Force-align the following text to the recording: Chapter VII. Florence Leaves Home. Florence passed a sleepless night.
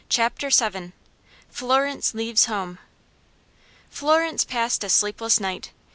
Chapter 0.09 0.49
VII. 0.49 0.93
Florence 1.51 2.15
Leaves 2.15 2.45
Home. 2.45 2.79
Florence 3.91 4.43
passed 4.43 4.83
a 4.83 4.89
sleepless 4.89 5.39
night. 5.39 5.69